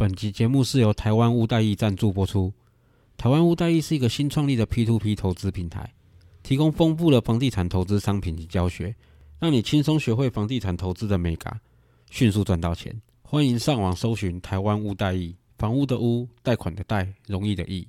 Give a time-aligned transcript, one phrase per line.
[0.00, 2.50] 本集节目是由台湾屋代易赞助播出。
[3.18, 5.92] 台湾屋代易是一个新创立的 P2P 投资平台，
[6.42, 8.96] 提供丰富的房地产投资商品及教学，
[9.38, 11.60] 让你轻松学会房地产投资的美感，
[12.08, 12.98] 迅速赚到钱。
[13.20, 17.86] 欢迎上网搜寻台湾屋代易，房屋的屋，贷款的贷，容易的易。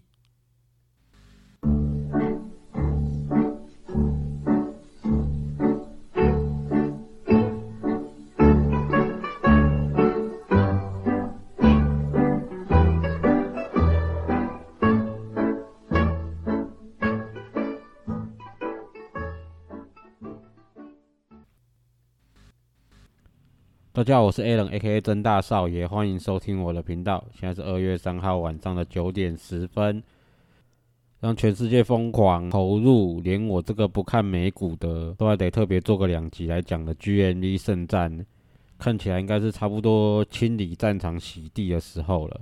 [24.02, 27.24] 大家好，我是 A 人 A.K.A 真大少爷，欢迎收听我的频道。
[27.40, 30.02] 现在是二月三号晚上的九点十分，
[31.20, 38.26] 让全世界疯狂投入，连我这个不看美股的，都还得特别做个两集来讲的 G.N.V 圣战，
[38.80, 42.42] 看起来应该是差不多清理战场、洗地的时候了。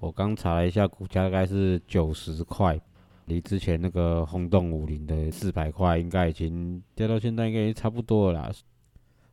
[0.00, 2.80] 我刚查了一下，股价大概是九十块，
[3.26, 8.52] 离之前那个轰动武林的四百块，应该已经跌到现在，应该差不多了啦。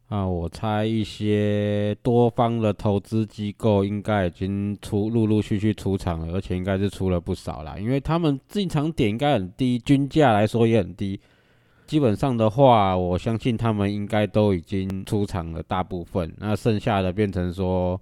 [0.09, 11.19] 啊，我猜一些多方的投资机构应该已经出陆陆续续出场了，而且应该是出了不少啦，因为他们进场点应该很低，均价来说也很低。
[11.87, 17.99] 基本上的话，我相信他们应该都已经出场了大部分，那剩下的变成说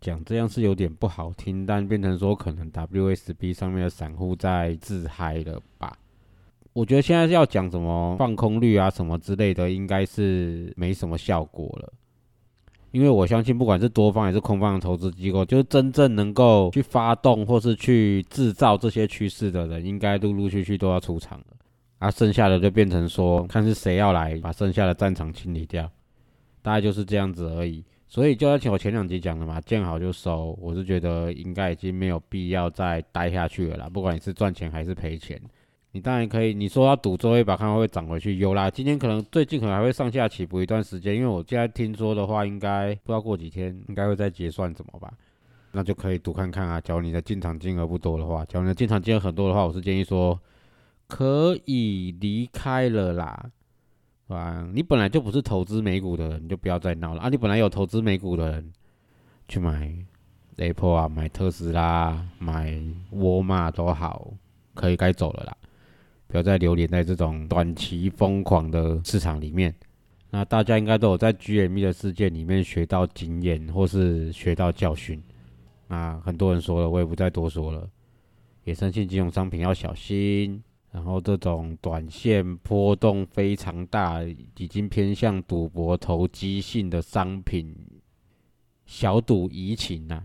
[0.00, 5.96] 讲这样是有点不好听，但变成说可能 WSB 上面的散户在自嗨了吧。
[6.78, 11.92] 我觉得现在是要讲什么放空率啊什么之类的，应该是没什么效果了。
[12.92, 21.46] 因为我相信，不管是多方还是空方的投资机构，就是真正能够去发动或是去制造这些趋势的人，应该陆陆续续都要出场了。
[21.98, 25.90] 啊，剩下的就变成说，看是谁要来把剩下的战场清理掉，
[26.62, 27.84] 大概就是这样子而已。
[28.06, 30.56] 所以就像我前两集讲的嘛，见好就收。
[30.62, 35.42] 我是觉得应该已经没有必要再待下去了啦，不管你是赚钱还是赔钱。
[35.92, 38.36] 你当然可以，你说要赌最后一把，看会不会涨回去？
[38.36, 45.12] 有啦，今天可能最近可能还会上下起伏一段时间，因为我现在听说的话，应该不知道过几天应该会再结算，怎么办？
[45.72, 46.80] 那就可以赌看看啊。
[46.80, 50.38] 假如你的进场金额不多的话，假如你的进场金额很多的话，我是建议说
[51.06, 53.50] 可以离开了啦，
[54.26, 54.68] 是吧？
[54.74, 57.28] 你本来就不是投资美股的人，你就不要再闹了啊！
[57.30, 58.72] 你本来有投资美股的人，
[59.48, 59.90] 去买
[60.56, 62.78] Apple 啊，买特斯拉，买
[63.10, 64.32] 沃尔玛都好，
[64.74, 65.56] 可以该走了啦。
[66.28, 69.74] 不要再流连在这种短期疯狂的市场里面。
[70.30, 75.20] 那大家应该都有在 GME 的事件里面学到经验，或是学到教训。
[75.86, 77.88] 那很多人说了，我也不再多说了。
[78.66, 80.62] 衍生性金融商品要小心，
[80.92, 87.74] 然后这种短线波动非常大，已经偏向赌博投机性的商品，
[88.84, 90.22] 小赌怡情呐。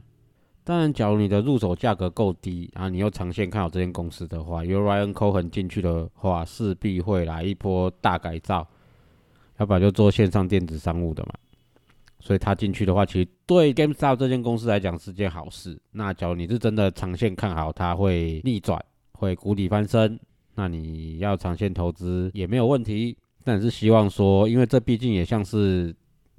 [0.66, 8.66] 当然，假如你的入手价格够低，然后你又长线看好这间公司的话，有 Ryan Cohen 进去的话，势必会来一波大改造，
[9.58, 11.34] 要不然就做线上电子商务的嘛。
[12.22, 15.78] 所以他进去的话，其实对 GameStop 这间公司来讲是件好事。
[15.92, 18.82] 那假如你是真的长线看好它会逆转，
[19.12, 20.18] 会谷底翻身，
[20.56, 23.18] 那你要长线投资也没有问题。
[23.44, 25.94] 但是希望说，因为这毕竟也像是。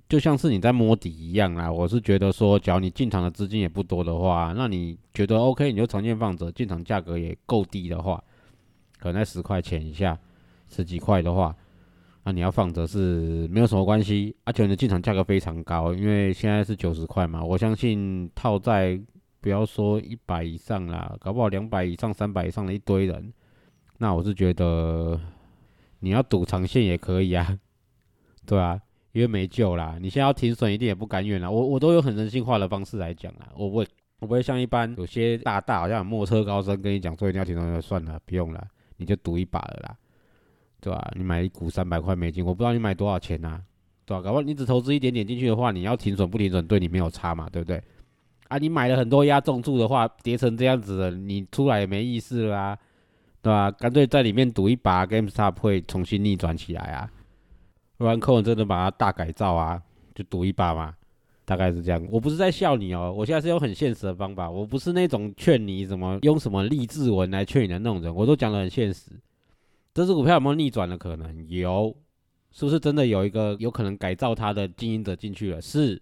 [0.07, 8.23] 就像是你在摸底一样啦，我是觉得说，只要你进场的资金也不多的话，那你觉得 OK，你就长线放着，进场价格也够低的话，
[8.99, 10.17] 可能在十块钱以下，
[10.69, 11.57] 十几块的话，
[12.25, 14.37] 那你要放着是没有什么关系。
[14.45, 19.01] 而且你的进场价格非常高，因为现在是九十块嘛，我相信套在
[19.41, 23.33] 不要说一百以上啦，搞不好两百以上、三百以上的一堆人，
[23.99, 25.19] 那我是觉得
[26.01, 27.59] 你要赌长线也可以啊，
[28.47, 28.79] 对啊。
[29.15, 31.49] 因为没救啦，你现在要停损一定也不甘愿啦。
[31.49, 33.87] 我我都有很人性化的方式来讲啦，我不会
[34.19, 38.67] 我不会像一般有些大大好像莫测高深跟你讲说一定要停损就，算了，不用了，
[38.97, 39.97] 你就赌一把了啦，
[40.81, 41.13] 对吧？
[41.17, 43.61] 你买一股三百块美金，我不知道你买多少钱呐，
[44.05, 44.21] 对吧？
[44.21, 47.81] 搞不好你只投资一点点进去的话，你要停损不停损对你没有差嘛，对不对？
[48.49, 52.77] 啊，你买了很多压重注的话，跌成这样子了，你出来也没意思啦，
[53.41, 53.71] 对吧？
[53.71, 57.09] 干脆在里面赌一把，GameStop 会重新逆转起来啊。
[58.05, 59.83] 完扣真的把它大改造啊，
[60.15, 60.95] 就赌一把嘛，
[61.45, 62.07] 大概是这样。
[62.11, 69.11] 我不是在笑你哦，我现在是用很现实的方法，我不是那种劝你什么用什么励志文来劝你的那种人，我都讲的很现实。
[69.93, 71.49] 这只股票有没有逆转的可能？
[71.49, 71.95] 有，
[72.51, 75.61] 是不是真的有一个有可能改造它的经营者进去了？
[75.61, 76.01] 是，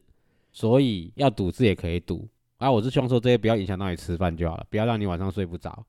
[0.52, 2.26] 所以要赌字也可以赌
[2.56, 2.70] 啊。
[2.70, 5.84] 我是希望说这些不要影响到你吃饭就好了，不要让你晚上睡不着，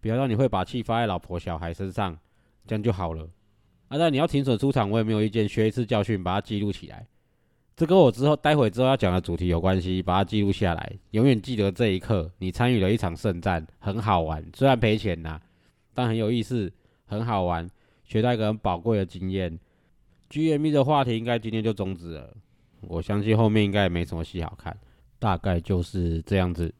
[0.00, 2.18] 不要让你会把气发在老婆小孩身上，
[2.66, 3.26] 这样就好了。
[3.88, 7.06] 啊，那你要停损出场，我也没有意见，学一次教训，把它记录起来，
[7.74, 15.40] 这跟我之后待会之后要讲的主题有关系，把它记录下来，永远记得这一刻，你参与了一场圣战，很好玩，虽然赔钱呐，
[15.94, 16.70] 但很有意思，
[17.06, 17.68] 很好玩，
[18.04, 19.58] 学到一个很宝贵的经验。
[20.30, 22.36] GME 的话题应该今天就终止了，
[22.82, 24.76] 我相信后面应该也没什么戏好看，
[25.18, 26.74] 大概就是这样子。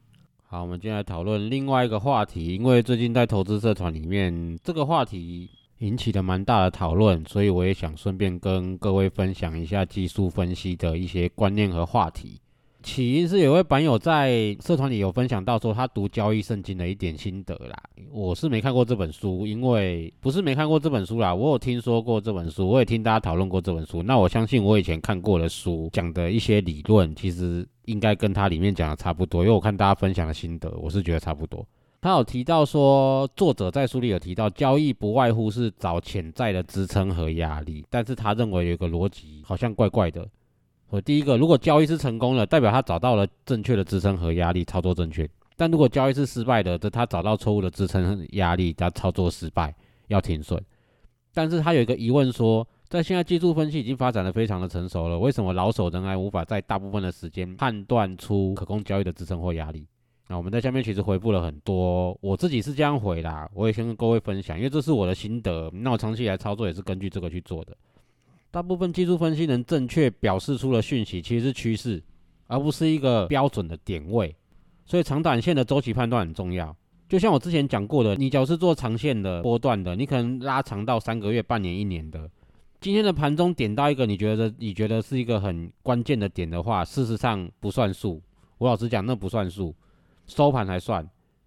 [0.45, 12.39] 好，我们接下来讨论另外一个话题，因为最近在投资社团里面，这个话题引起了蛮大的讨论，所以我也想顺便跟各位分享一下技术分析的一些观念和话题。
[12.81, 17.75] 起因是有位版友在社团里有分享到说他读交易圣经的一点心得啦，
[18.09, 24.01] 我是没看过这本书，因为不是没看过这本书啦，我有听说过这本书，我也听大家讨论过这本书。
[24.01, 31.65] 那我相信我以前看过的书讲的一些理论，其实应该跟他里面讲的差不多，因为我看大家分享的心得，我是觉得差不多。
[32.01, 40.25] 他有提到说，作者在书里有提到，交易不外乎是找潜在的支撑和压力，但是他认为有一个逻辑好像怪怪的。
[40.89, 45.25] 我第一个，如果交易是成功了，代表他找到了正确的支撑和压力，操作正确；
[45.57, 49.75] 但如果交易是失败的，则他找到错误的支撑和压力，他操作失败，
[50.07, 50.63] 要停损。
[51.33, 59.85] 但是他有一个疑问说，在现在技术分析已经发展的非常的成熟了，为什么老手仍然无法在大部分的时间判断出可供交易的支撑或压力？
[60.31, 65.71] 那我们在下面其实回复了很多，我自己是这样回啦，我也先跟各位分享，因为这是我的心得。
[65.73, 67.75] 那我长期以来操作也是根据这个去做的。
[68.51, 71.99] 大部分技术分析能正确表示出的讯息，其实是趋势，
[72.45, 74.35] 而不是一个标准的点位。
[74.85, 76.75] 所以长短线的周期判断很重要。
[77.07, 82.29] 就像我之前讲过的，你只要是做长线的波段的，你可能拉长到三个月、半年、一年的。
[82.79, 88.21] 今天的盘中点到一个你觉得你觉得是一个很关键的点的话，事实上不算数。
[88.59, 89.75] 我老实讲，那不算数，
[90.29, 91.05] 收盘才算。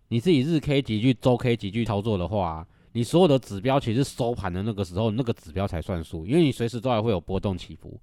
[0.09, 2.67] 你自己日 K 几句、周 K 几句操作的话。
[2.95, 7.99] 你所有的指标其实收盘的那个时候，那个指标才算数，因为你随时都还会有波动起伏。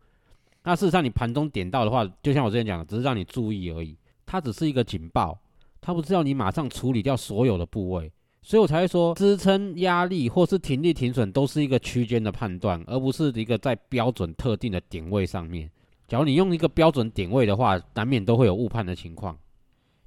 [0.63, 3.95] 那事实上，你盘中点到的话，就像我之前讲的，只是让你注意而已，
[4.25, 5.39] 它只是一个警报，
[5.79, 8.11] 它不是要你马上处理掉所有的部位。
[8.41, 15.69] 所以我才会说，支撑压力或是停利停损都是一个区间的判断，而不是一个在标准特定的点位上面。
[16.07, 19.37] 假如你用一个标准点位的话，难免都会有误判的情况。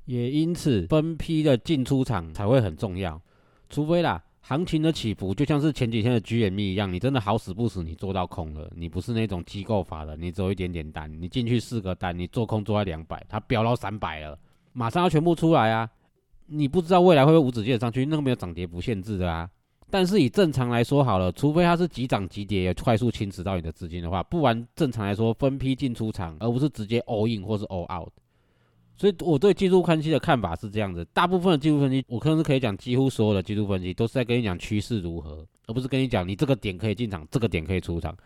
[0.05, 3.21] 也因此，分批的进出场才会很重要，
[3.69, 4.23] 除非啦。
[4.45, 14.37] 行情的起伏就像是前几天的 GME 一样，你真的好死不死，你做到空了，你不是那种机构法的，你只有一点点单，你进去四个单，你做空做在两百，它飙到三百了，
[14.73, 15.89] 马上要全部出来啊！
[16.47, 19.49] 你不知道未来会不会无止境的上去，那个没有涨跌不限制的啊。
[19.89, 28.13] 但是以正常来说好了，除非它是急涨急跌，快速侵蚀到你的资金的话，不然正常来说分批进出场，而不是直接 all in 或是 all out。
[28.97, 38.17] 所以我对技术分析的看法是这样子，大部分的技术分析，我可能是可以讲，几乎所有的技术分析都是在跟你讲趋势如何，而不是跟你讲你这个点可以进场，这个点可以出场。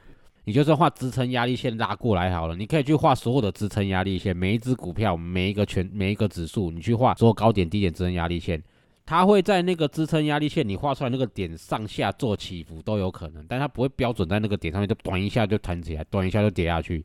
[0.45, 8.63] 你就算画支撑压力线拉过来好了，你可以去画所有的支撑压力线，每一只股票，每一个全每一个指数，你去画所有高点低点支撑压力线，
[9.05, 17.05] 它会在那个支撑压力线你画出来那个点上下做起伏都有可能，但它不会标准在那个点上面就短一下就弹起来，短一下就跌下去。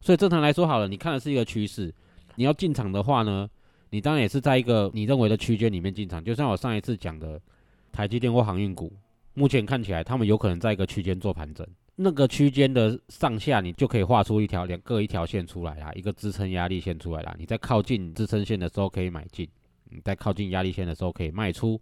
[0.00, 1.94] 所以正常来说好了，你看的是一个趋势。
[2.36, 3.48] 你要进场的话呢，
[3.90, 6.22] 你当然也是在一个你认为的区间里面进场。
[6.22, 7.40] 就像我上一次讲的，
[7.92, 8.92] 台积电或航运股，
[9.34, 11.66] 目前看起来他们有可能在一个区间做盘整，
[11.96, 17.34] 那个区间的上下你就可以画出一条两各一条线出来啦，一个支撑压力线出来啦。
[17.38, 19.48] 你在靠近支撑线的时候可以买进，
[19.90, 21.80] 你在靠近压力线的时候可以卖出。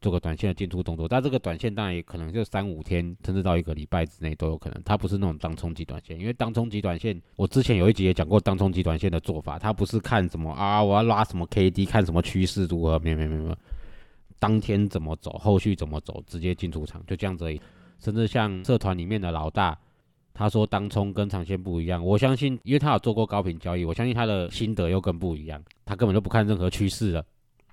[0.00, 4.82] 做个短线的进出动作，但这个短线当然也可能就三五天，甚至到一个礼拜之内都有可能。
[4.84, 13.56] 它不是那种当冲击短线，因为当冲击短线，我之前有一集也讲过当冲击短线的做法，它不是看什么啊，我要拉什么 K D，看什么趋势如何，没有没有没有，
[14.38, 17.60] 当天怎么走，后续怎么走，直接进出场，就这样子而已。
[17.98, 19.78] 甚至像社团里面的老大，
[20.34, 27.24] 他说当冲跟长线不一样，我相信，因为他有做过高频交易，我相信他的心得又更不一样，他根本就不看任何趋势了。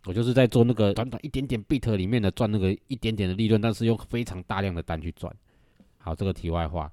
[0.05, 5.33] 我就是在做那个短短一点点 bit 里面的赚那个一点点的利润，但是用非常大量的单去赚。
[5.97, 6.91] 好，这个题外话。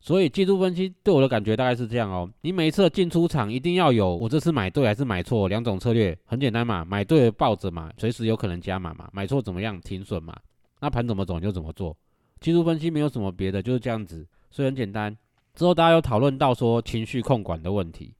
[0.00, 2.30] 所以技术分析对我的感觉大概是这样哦。
[2.42, 10.36] 你每一次进出场一定要有我这次买对还是买错两种策略，很简单嘛，买对抱着嘛，随时有可能加码嘛，买错怎么样停损嘛。
[10.80, 11.96] 那盘怎么走就怎么做。
[12.38, 15.16] 技术分析没有什么别的，就是这样子，所以很简单。
[15.56, 18.14] 之后大家有讨论到说情绪控管的问题，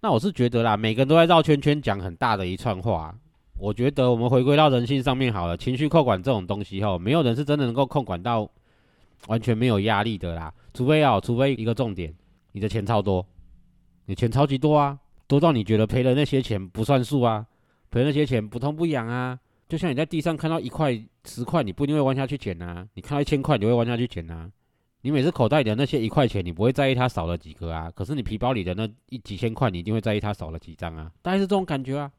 [0.00, 3.16] 那我是觉得啦，每个人都在绕圈圈讲很大的一串话。
[3.58, 8.48] 我觉得我们回归到人性上面好了，情绪控管这种东西哈，没有人是真的能够控管到
[9.28, 10.52] 完全没有压力的啦。
[10.74, 12.14] 除非要，除非一个重点，
[12.52, 13.26] 你的钱超多，
[14.04, 17.46] 你钱超级多啊，多到你觉得赔了那些钱不算数啊，
[17.90, 19.38] 赔那些钱不痛不痒啊。
[19.68, 20.92] 就像你在地上看到一块
[21.24, 24.50] 十块，你不一定会弯下去捡啊，你看到一千块，你会弯下去捡啊。
[25.00, 32.10] 你每次口袋里的那些一块钱，你不会在意它少了几个啊，可是你皮包里的那一几千块，你一定会在意它少了几张啊，大概是这种感觉啊。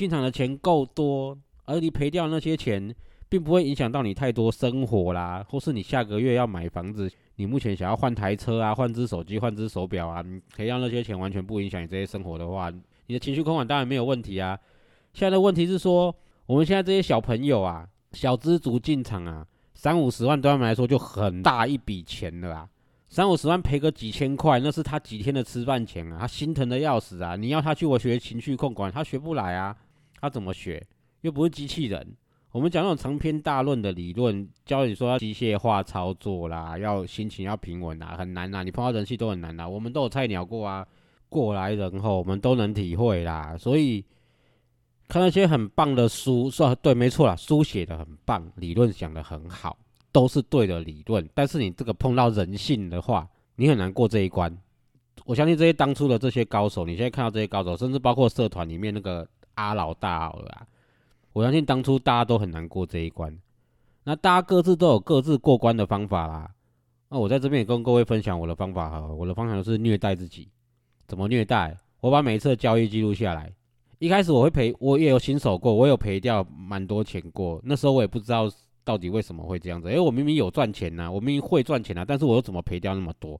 [0.00, 2.94] 进场的钱够多，而你赔掉那些钱，
[3.28, 12.72] 并不会影响到你太多生活啦，或是你下个月要买房子，你目前想要换台车啊，换只手机，换只手表啊，你赔掉那些钱完全不影响你这些生活的话，
[13.08, 14.58] 你的情绪控管当然没有问题啊。
[15.12, 16.16] 现在的问题是说，
[16.46, 22.68] 我们现在这些小朋友啊，小资族进场啊，三五十万对他们来说就很大一笔钱了啦。
[23.10, 27.36] 三五十万赔个几千块，那是他几天的吃饭钱啊，他心疼的要死啊！
[27.36, 29.76] 你要他去我学情绪控管，他学不来啊，
[30.20, 30.86] 他怎么学？
[31.22, 32.16] 又不是机器人。
[32.52, 38.62] 我们讲那种长篇大论的理论，教你说要机械化操作啦，要心情要平稳啊，很难呐。
[38.62, 39.68] 你碰到人气都很难呐。
[39.68, 40.86] 我们都有菜鸟过啊，
[41.28, 43.56] 过来人后我们都能体会啦。
[43.58, 44.04] 所以
[45.08, 49.78] 看那些很棒的书，说对，没错啦，书写的很棒，理论讲的很好。
[50.12, 54.52] 都是对的理论，但是你这个碰到人性的话，你很难过这一关。
[55.24, 59.24] 我相信这些当初的这些高手，你现在看到这些高手，甚至包括社团里面那个
[59.68, 60.66] 阿老大啊，
[61.32, 63.36] 我相信当初大家都很难过这一关。
[64.04, 66.50] 那大家各自都有各自过关的方法啦。
[67.08, 70.48] 那我在这边也跟各位分享我的方法哈，我的方法就是虐待自己。
[71.06, 71.76] 怎么虐待？
[72.00, 73.52] 我把每一次的交易记录下来。
[73.98, 77.60] 一开始我会赔，我也有新手过，我有赔掉蛮多钱过。
[77.64, 78.50] 那时候我也不知道。
[78.82, 79.88] 到底为什么会这样子？
[79.88, 83.38] 因为我明明有赚钱呐，我明明会赚钱呐，但是我又怎么赔掉那么多？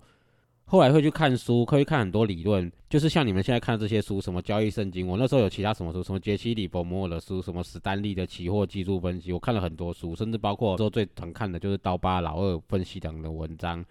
[0.71, 13.85] 后来会去看书，可以看很多理论，就是像你们现在看这些书，什么交易圣经，我那时候有其他什么书，什么杰西·里伯摩尔的书，什么史丹利的期货技术分析，我看了很多书，甚至包括说最常看的就是刀疤老二分析等的文章。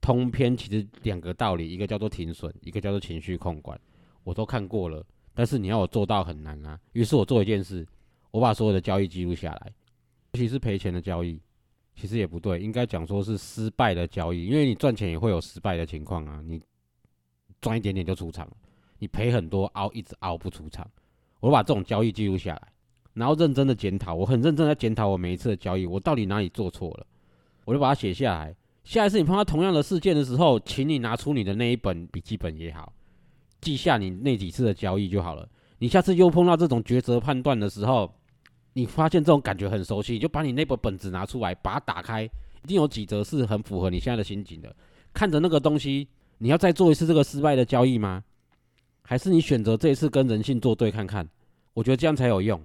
[0.00, 3.80] 通篇其实两个道理，一个叫做停损，一个叫做情绪控管，
[4.24, 6.76] 我都看过了，但是你要我做到很难啊。
[6.92, 7.86] 于是我做一件事，
[8.32, 9.72] 我把所有的交易记录下来。
[10.32, 11.40] 尤其是赔钱的交易，
[11.96, 16.42] 其实也不对，应该讲说是失败的交易，因为你赚钱也会有失败的情况啊。
[16.46, 16.60] 你
[17.60, 18.46] 赚一点点就出场，
[18.98, 20.86] 你赔很多熬一直熬不出场。
[21.40, 22.68] 我把这种交易记录下来，
[23.14, 27.06] 然后认真的检讨，我很认真在检讨我每一次的交易，我到底哪里做错了，
[27.64, 28.54] 我就把它写下来。
[28.84, 32.92] 下一次你碰到同样的事件的时候，请你拿出你的那一本笔记本也好，
[33.60, 35.48] 记下你那几次的交易就好了。
[35.78, 38.14] 你下次又碰到这种抉择判断的时候，
[38.76, 44.70] 你发现这种感觉很熟悉，就把你那本本子拿出来，把它打开，一定有几则是很符合你现在的心情的。
[45.14, 46.06] 看着那个东西，
[46.36, 48.22] 你要再做一次这个失败的交易吗？
[49.00, 51.26] 还是你选择这一次跟人性作对看看？
[51.72, 52.60] 我觉得这样才有用。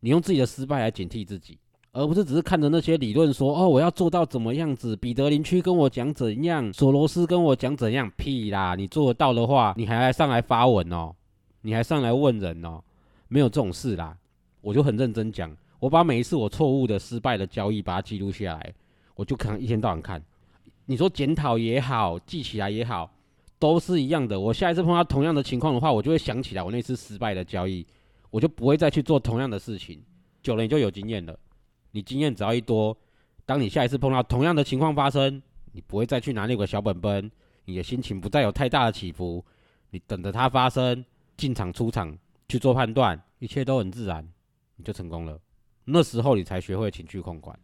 [0.00, 1.58] 你用自己的失败来警惕自己，
[1.92, 8.74] 而不是只是看着那些理论说：“哦，我要做到怎么样子？”彼得林区跟我讲怎样，索罗斯跟我讲怎样，屁啦！
[8.74, 11.14] 你做得到的话，你还来上来发文哦？
[11.62, 12.82] 你还上来问人哦？
[13.28, 14.14] 没有这种事啦。
[14.64, 18.74] 我就很认真讲，我把每一次我错误的、失败的交易把它记录下来，
[19.14, 20.20] 我就可能一天到晚看。
[20.86, 23.14] 你说检讨也好，记起来也好，
[23.58, 24.40] 都是一样的。
[24.40, 27.86] 我下一次碰到同样的情况的话，我就会想起来我那次失败的交易，
[28.30, 30.02] 我就不会再去做同样的事情。
[30.42, 31.38] 久了你就有经验了，
[31.90, 32.96] 你经验只要一多，
[33.44, 35.42] 当你下一次碰到同样的情况发生，
[35.72, 37.30] 你不会再去拿那个小本本，
[37.66, 39.44] 你的心情不再有太大的起伏，
[39.90, 41.04] 你等着它发生，
[41.36, 42.16] 进场出场
[42.48, 44.26] 去做判断，一切都很自然。
[44.76, 45.40] 你就成功了，
[45.84, 47.58] 那时候你才学会情绪控管，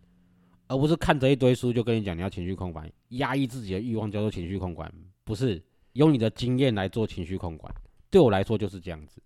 [0.69, 4.93] 而不是看着一堆书就跟你讲你要情绪控管，压抑自己的欲望叫做情绪控管，
[5.25, 5.63] 不是
[5.95, 7.73] 用你的经验来做情绪控管。
[8.11, 9.21] 对我来说就是这样子。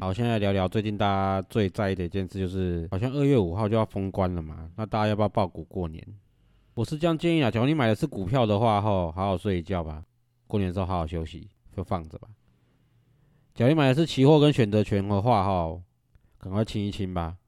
[0.00, 6.04] 好，现在聊聊最近大家最在意的一件事，就是好像二月五号就要封关了嘛，那大家要不要爆股过年？
[6.74, 10.04] 我是这样建议啊，假如你买的是股票的话，吼，好好睡一觉吧，
[10.46, 12.28] 过年的时候好好休息，就放着吧。
[13.54, 15.82] 假如你买的是期货跟选择权的话，吼。
[16.44, 17.38] 赶快清一清吧，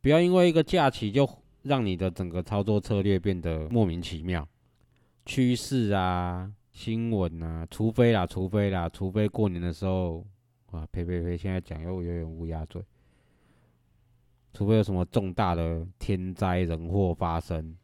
[0.00, 1.28] 不要因为一个假期就
[1.64, 4.48] 让你的整个操作策略变得莫名其妙。
[5.26, 10.24] 趋势啊，新闻啊，除非啦，除非啦，除非过年的时候，
[10.70, 12.82] 啊，呸呸呸，现在讲又有点乌鸦嘴。
[14.54, 17.76] 除非有什么重大的天灾人祸发生，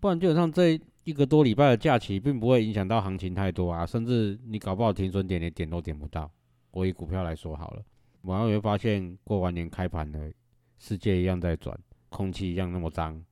[0.00, 6.30] 不然基本上这一个多礼拜的假期并不会影响到行情太多啊，甚至你搞不好停损点连点都点不到。
[6.70, 7.82] 我以股票来说好了。
[8.22, 10.30] 晚上你会发现，过完年开盘了，
[10.78, 13.22] 世界一样在转，空气一样那么脏，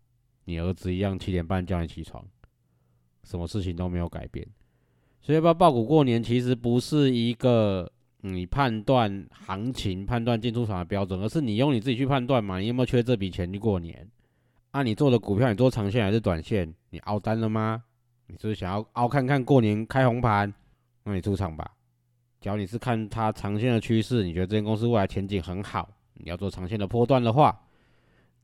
[0.44, 2.24] 你儿子一样七点半叫你起床，
[3.22, 4.46] 什么事情都没有改变。
[5.20, 7.90] 所以要不要爆股过年，其实不是一个
[8.22, 12.58] 你判断行情、判断进出场的标准，而是你用你自己去判断嘛。
[12.58, 14.08] 你有没有缺这笔钱去过年？
[14.70, 16.72] 啊，你做的股票，你做长线还是短线？
[16.90, 17.84] 你熬单了吗？
[18.26, 20.52] 你是不是想要熬看看过年开红盘？
[21.04, 21.70] 那你出场吧。
[22.40, 27.58] 只要你是看它长线的趋势，你觉得这间公司未来前景很好，你要做长线的波段的话，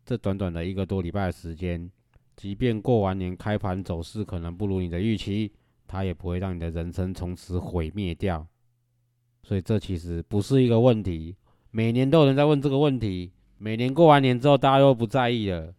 [0.04, 1.90] 这短短的一个多礼拜的时间，
[2.36, 5.52] 即便过完年开盘走势可能不如你的预期，
[5.86, 8.46] 它也不会让你的人生从此毁灭掉。
[9.42, 11.36] 所以这其实不是一个问题。
[11.70, 15.74] 每年都有人在问这个问题，每年过完年之后，大家又不在意了。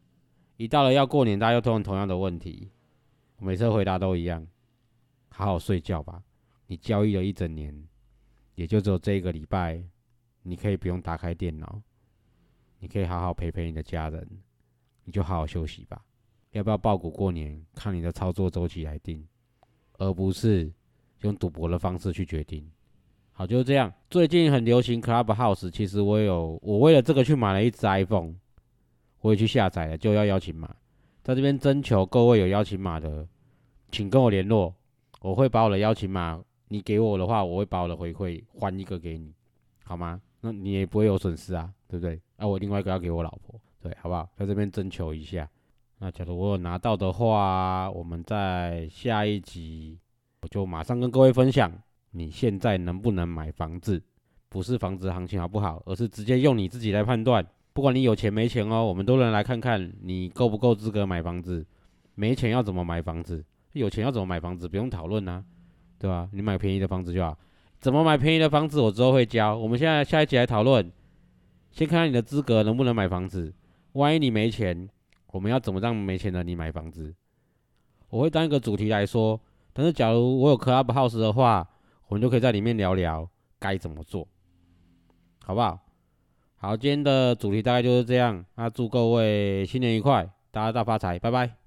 [0.57, 2.69] 一到了要过年，大家又问同样的问题，
[3.39, 4.45] 每次回答都一样：
[5.29, 6.22] 好好睡觉吧。
[6.67, 7.74] 你交易了一整年，
[8.55, 9.81] 也就只有这一个礼拜，
[10.41, 11.81] 你可以不用打开电脑，
[12.79, 14.27] 你可以好好陪陪你的家人，
[15.03, 16.03] 你就好好休息吧。
[16.51, 19.27] 要不要爆股过年，看你的操作周期来定，
[19.97, 20.71] 而不是
[21.21, 22.65] 用赌博的方式去决定。
[23.33, 23.93] 好，就是这样。
[24.09, 28.35] 最近很流行 Clubhouse，其实我有，我为了这个去买了一只 iPhone，
[29.19, 30.74] 我也去下载了，就要邀请码，
[31.21, 33.27] 在这边征求各位有邀请码的，
[33.91, 34.74] 请跟我联络，
[35.19, 36.41] 我会把我的邀请码。
[36.67, 39.34] 你给我的话，我会把我的回馈换一个给你，
[39.84, 40.22] 好吗？
[40.41, 42.22] 那你也不会有损失啊，对不对？
[42.38, 44.29] 那我另外一个要给我老婆，对，好不好？
[44.36, 45.50] 在这边征求一下。
[46.00, 49.98] 那假如我有拿到的话，我们在下一集
[50.41, 51.72] 我就马上跟各位分享，
[52.12, 54.01] 你现在能不能买房子？
[54.50, 57.45] 不是房子行情好不好，而是直接用你自己来判断。
[57.74, 61.65] 不管你有钱没钱哦，我们都能来看看你够不够资格买房子。
[62.13, 63.43] 没钱要怎么买房子？
[63.74, 64.69] 有钱要怎么买房子？
[64.69, 65.43] 不用讨论啊。
[65.98, 66.30] 对吧？
[66.32, 67.38] 你买便宜的房子就好。
[67.80, 68.82] 怎么买便宜的房子？
[68.82, 69.56] 我之后会教。
[69.56, 70.92] 我们现在下一集来讨论。
[71.72, 73.54] 先看看你的资格能不能买房子。
[73.94, 74.90] 万一你没钱，
[75.28, 77.14] 我们要怎么让没钱的你买房子？
[78.10, 79.40] 我会当一个主题来说。
[79.74, 81.68] 但是假如我有 club house 的话，
[82.08, 84.25] 我们就可以在里面聊聊该怎么做，
[85.44, 85.78] 好不好？
[86.56, 88.44] 好，今天的主题大概就是这样。
[88.56, 91.64] 那祝各位新年愉快，大家大发财，拜拜。